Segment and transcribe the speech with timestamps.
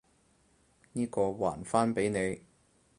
[0.93, 2.41] 呢個，還返畀你！